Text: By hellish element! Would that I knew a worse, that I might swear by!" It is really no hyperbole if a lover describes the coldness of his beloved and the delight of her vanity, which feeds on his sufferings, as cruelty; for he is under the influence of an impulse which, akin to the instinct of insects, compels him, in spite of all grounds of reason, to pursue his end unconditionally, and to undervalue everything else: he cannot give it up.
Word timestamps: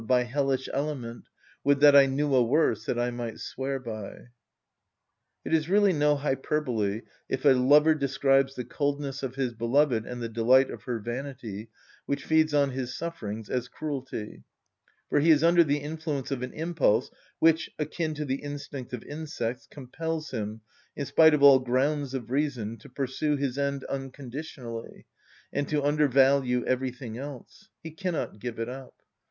By 0.03 0.23
hellish 0.23 0.67
element! 0.73 1.25
Would 1.63 1.79
that 1.81 1.95
I 1.95 2.07
knew 2.07 2.33
a 2.33 2.41
worse, 2.43 2.85
that 2.85 2.97
I 2.97 3.11
might 3.11 3.39
swear 3.39 3.77
by!" 3.77 4.29
It 5.45 5.53
is 5.53 5.69
really 5.69 5.93
no 5.93 6.15
hyperbole 6.15 7.01
if 7.29 7.45
a 7.45 7.49
lover 7.49 7.93
describes 7.93 8.55
the 8.55 8.65
coldness 8.65 9.21
of 9.21 9.35
his 9.35 9.53
beloved 9.53 10.07
and 10.07 10.19
the 10.19 10.27
delight 10.27 10.71
of 10.71 10.85
her 10.85 10.97
vanity, 10.97 11.69
which 12.07 12.25
feeds 12.25 12.51
on 12.51 12.71
his 12.71 12.97
sufferings, 12.97 13.47
as 13.47 13.67
cruelty; 13.67 14.41
for 15.07 15.19
he 15.19 15.29
is 15.29 15.43
under 15.43 15.63
the 15.63 15.77
influence 15.77 16.31
of 16.31 16.41
an 16.41 16.53
impulse 16.53 17.11
which, 17.37 17.69
akin 17.77 18.15
to 18.15 18.25
the 18.25 18.41
instinct 18.41 18.93
of 18.93 19.03
insects, 19.03 19.67
compels 19.69 20.31
him, 20.31 20.61
in 20.95 21.05
spite 21.05 21.35
of 21.35 21.43
all 21.43 21.59
grounds 21.59 22.15
of 22.15 22.31
reason, 22.31 22.75
to 22.79 22.89
pursue 22.89 23.35
his 23.35 23.55
end 23.55 23.83
unconditionally, 23.83 25.05
and 25.53 25.69
to 25.69 25.83
undervalue 25.83 26.65
everything 26.65 27.19
else: 27.19 27.69
he 27.83 27.91
cannot 27.91 28.39
give 28.39 28.57
it 28.57 28.67
up. 28.67 29.03